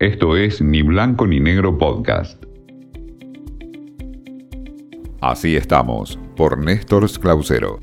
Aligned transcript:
Esto 0.00 0.34
es 0.34 0.62
Ni 0.62 0.80
Blanco 0.80 1.26
ni 1.26 1.40
Negro 1.40 1.76
Podcast. 1.76 2.42
Así 5.20 5.56
estamos, 5.56 6.18
por 6.36 6.56
Néstor 6.56 7.06
Clausero 7.20 7.78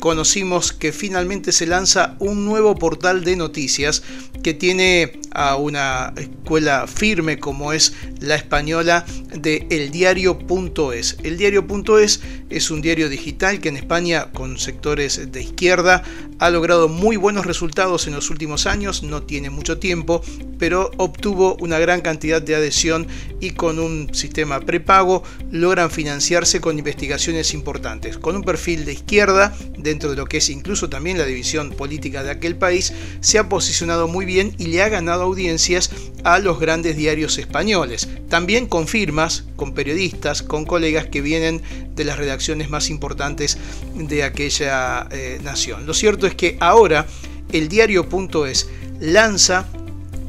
conocimos 0.00 0.72
que 0.72 0.92
finalmente 0.92 1.52
se 1.52 1.66
lanza 1.66 2.16
un 2.18 2.44
nuevo 2.44 2.74
portal 2.74 3.22
de 3.22 3.36
noticias 3.36 4.02
que 4.42 4.54
tiene 4.54 5.12
a 5.32 5.56
una 5.56 6.12
escuela 6.16 6.86
firme 6.86 7.38
como 7.38 7.72
es 7.72 7.92
la 8.18 8.34
española 8.34 9.04
de 9.32 9.66
eldiario.es. 9.70 11.18
Eldiario.es 11.22 12.20
es 12.48 12.70
un 12.70 12.80
diario 12.80 13.08
digital 13.08 13.60
que 13.60 13.68
en 13.68 13.76
España 13.76 14.32
con 14.32 14.58
sectores 14.58 15.30
de 15.30 15.42
izquierda 15.42 16.02
ha 16.40 16.50
logrado 16.50 16.88
muy 16.88 17.16
buenos 17.16 17.44
resultados 17.44 18.06
en 18.06 18.14
los 18.14 18.30
últimos 18.30 18.66
años, 18.66 19.02
no 19.02 19.22
tiene 19.22 19.50
mucho 19.50 19.78
tiempo, 19.78 20.22
pero 20.58 20.90
obtuvo 20.96 21.56
una 21.60 21.78
gran 21.78 22.00
cantidad 22.00 22.40
de 22.40 22.54
adhesión 22.54 23.06
y 23.40 23.50
con 23.50 23.78
un 23.78 24.14
sistema 24.14 24.58
prepago 24.60 25.22
logran 25.52 25.90
financiarse 25.90 26.60
con 26.62 26.78
investigaciones 26.78 27.52
importantes. 27.52 28.16
Con 28.16 28.36
un 28.36 28.42
perfil 28.42 28.86
de 28.86 28.94
izquierda, 28.94 29.54
dentro 29.76 30.10
de 30.10 30.16
lo 30.16 30.24
que 30.24 30.38
es 30.38 30.48
incluso 30.48 30.88
también 30.88 31.18
la 31.18 31.26
división 31.26 31.72
política 31.72 32.22
de 32.22 32.30
aquel 32.30 32.56
país, 32.56 32.92
se 33.20 33.38
ha 33.38 33.50
posicionado 33.50 34.08
muy 34.08 34.24
bien 34.24 34.54
y 34.56 34.66
le 34.66 34.82
ha 34.82 34.88
ganado 34.88 35.24
audiencias 35.24 35.90
a 36.24 36.38
los 36.38 36.58
grandes 36.58 36.96
diarios 36.96 37.38
españoles. 37.38 38.08
También 38.30 38.66
con 38.66 38.88
firmas, 38.88 39.44
con 39.56 39.74
periodistas, 39.74 40.42
con 40.42 40.64
colegas 40.64 41.06
que 41.06 41.20
vienen 41.20 41.62
de 41.94 42.04
las 42.04 42.18
redacciones 42.18 42.70
más 42.70 42.88
importantes 42.88 43.58
de 43.94 44.22
aquella 44.22 45.06
eh, 45.10 45.38
nación. 45.42 45.86
Lo 45.86 45.94
cierto 45.94 46.26
es 46.26 46.29
que 46.34 46.56
ahora 46.60 47.06
el 47.52 47.68
diario.es 47.68 48.68
lanza 49.00 49.66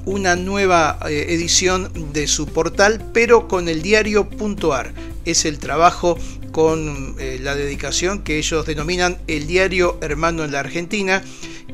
una 0.06 0.36
nueva 0.36 1.00
eh, 1.08 1.28
edición 1.30 1.92
de 2.14 2.28
su 2.28 2.48
portal, 2.48 3.10
pero 3.14 3.48
con 3.48 3.70
el 3.70 3.82
diario.ar. 3.82 4.94
Es 5.26 5.46
el 5.46 5.60
trabajo 5.60 6.18
con 6.52 7.16
eh, 7.20 7.40
la 7.42 7.56
dedicación 7.56 8.24
que 8.24 8.38
ellos 8.38 8.66
denominan 8.66 9.18
el 9.28 9.48
diario 9.48 9.98
hermano 10.02 10.44
en 10.44 10.52
la 10.52 10.60
Argentina 10.60 11.24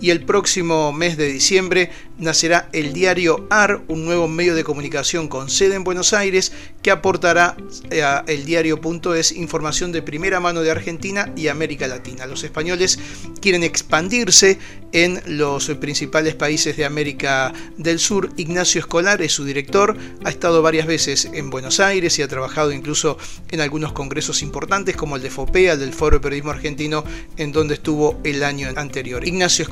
y 0.02 0.10
el 0.10 0.24
próximo 0.24 0.92
mes 0.94 1.18
de 1.18 1.28
diciembre 1.28 1.92
nacerá 2.18 2.70
el 2.74 2.94
diario 2.94 3.48
AR, 3.50 3.82
un 3.88 4.06
nuevo 4.06 4.28
medio 4.28 4.56
de 4.56 4.64
comunicación 4.64 5.28
con 5.28 5.50
sede 5.50 5.76
en 5.76 5.84
Buenos 5.84 6.14
Aires 6.14 6.52
que 6.82 6.92
aportará 6.92 7.56
eh, 7.92 8.02
a 8.02 8.24
el 8.28 8.46
diario.es 8.46 9.32
información 9.34 9.92
de 9.92 10.02
primera 10.02 10.40
mano 10.40 10.62
de 10.62 10.72
Argentina 10.72 11.32
y 11.36 11.48
América 11.48 11.88
Latina. 11.88 12.26
Los 12.26 12.44
españoles 12.44 13.00
quieren 13.42 13.64
expandirse 13.64 14.58
en 14.94 15.22
los 15.26 15.68
principales 15.80 16.36
países 16.36 16.78
de 16.78 16.86
América 16.86 17.54
del 17.78 18.00
Sur. 18.00 18.30
Ignacio 18.38 18.80
Escolar 18.80 19.22
es 19.22 19.34
su 19.34 19.44
director, 19.44 19.98
ha 20.24 20.30
estado 20.30 20.62
varias 20.62 20.88
veces 20.88 21.30
en 21.34 21.50
Buenos 21.50 21.80
Aires 21.80 22.18
y 22.18 22.22
ha 22.22 22.28
trabajado 22.28 22.72
incluso 22.72 23.18
en 23.52 23.62
algunos 23.62 23.92
congresos 23.92 24.42
importantes 24.42 24.96
como 24.96 25.18
el 25.18 25.22
de 25.22 25.30
FOPEA, 25.30 25.74
el 25.74 25.80
del 25.80 25.94
Foro 25.94 26.18
de 26.18 26.22
Periodismo 26.22 26.52
Argentino, 26.52 27.04
en 27.38 27.52
donde 27.52 27.76
estuvo 27.76 28.20
el 28.24 28.44
año 28.44 28.70
anterior. 28.76 29.28
Ignacio 29.28 29.66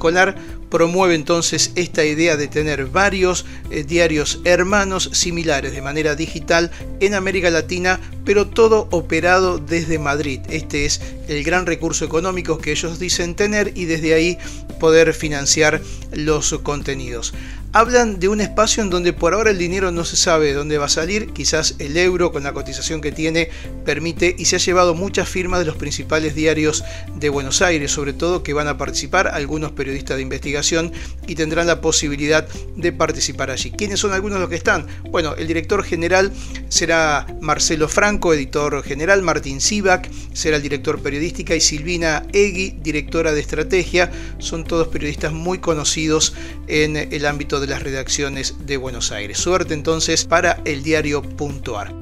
Promueve 0.69 1.15
entonces 1.15 1.71
esta 1.75 2.03
idea 2.03 2.35
de 2.37 2.47
tener 2.47 2.87
varios 2.87 3.45
eh, 3.69 3.83
diarios 3.83 4.41
hermanos 4.43 5.09
similares 5.13 5.73
de 5.73 5.81
manera 5.81 6.15
digital 6.15 6.71
en 6.99 7.13
América 7.13 7.49
Latina, 7.49 7.99
pero 8.25 8.47
todo 8.47 8.87
operado 8.91 9.57
desde 9.59 9.99
Madrid. 9.99 10.41
Este 10.49 10.85
es 10.85 11.01
el 11.27 11.43
gran 11.43 11.65
recurso 11.65 12.03
económico 12.03 12.57
que 12.57 12.71
ellos 12.71 12.99
dicen 12.99 13.35
tener 13.35 13.71
y 13.75 13.85
desde 13.85 14.13
ahí 14.13 14.37
poder 14.79 15.13
financiar 15.13 15.81
los 16.11 16.57
contenidos 16.63 17.33
hablan 17.75 18.21
de 18.21 18.29
un 18.29 18.39
espacio 18.39 18.81
en 18.81 18.89
donde 18.89 19.11
por 19.11 19.33
ahora 19.33 19.51
el 19.51 19.57
dinero 19.57 19.91
no 19.91 20.05
se 20.05 20.15
sabe 20.15 20.45
de 20.45 20.53
dónde 20.53 20.77
va 20.77 20.85
a 20.85 20.89
salir, 20.89 21.33
quizás 21.33 21.75
el 21.79 21.97
euro 21.97 22.31
con 22.31 22.43
la 22.43 22.53
cotización 22.53 23.01
que 23.01 23.11
tiene 23.11 23.49
permite 23.83 24.33
y 24.39 24.45
se 24.45 24.55
ha 24.55 24.59
llevado 24.59 24.95
muchas 24.95 25.27
firmas 25.27 25.59
de 25.59 25.65
los 25.65 25.75
principales 25.75 26.35
diarios 26.35 26.85
de 27.17 27.27
Buenos 27.27 27.61
Aires, 27.61 27.91
sobre 27.91 28.13
todo 28.13 28.43
que 28.43 28.53
van 28.53 28.69
a 28.69 28.77
participar 28.77 29.27
algunos 29.27 29.73
periodistas 29.73 30.15
de 30.15 30.23
investigación 30.23 30.93
y 31.27 31.35
tendrán 31.35 31.67
la 31.67 31.81
posibilidad 31.81 32.47
de 32.77 32.93
participar 32.93 33.51
allí. 33.51 33.71
¿Quiénes 33.71 33.99
son 33.99 34.13
algunos 34.13 34.37
de 34.37 34.41
los 34.43 34.49
que 34.49 34.55
están? 34.55 34.87
Bueno, 35.11 35.35
el 35.35 35.45
director 35.45 35.83
general 35.83 36.31
será 36.75 37.25
Marcelo 37.39 37.87
Franco, 37.87 38.33
editor 38.33 38.83
general, 38.83 39.21
Martín 39.21 39.61
Sivak 39.61 40.11
será 40.33 40.57
el 40.57 40.61
director 40.61 41.01
periodística 41.01 41.55
y 41.55 41.61
Silvina 41.61 42.23
Egui, 42.33 42.71
directora 42.81 43.31
de 43.31 43.39
estrategia. 43.39 44.11
Son 44.39 44.65
todos 44.65 44.89
periodistas 44.89 45.31
muy 45.31 45.59
conocidos 45.59 46.35
en 46.67 46.97
el 46.97 47.25
ámbito 47.25 47.61
de 47.61 47.67
las 47.67 47.81
redacciones 47.81 48.65
de 48.65 48.75
Buenos 48.75 49.13
Aires. 49.13 49.37
Suerte 49.37 49.73
entonces 49.73 50.25
para 50.25 50.59
el 50.65 50.83
diario.ar. 50.83 51.93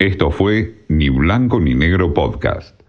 Esto 0.00 0.32
fue 0.32 0.84
Ni 0.88 1.08
Blanco 1.08 1.60
ni 1.60 1.74
Negro 1.74 2.12
Podcast. 2.12 2.79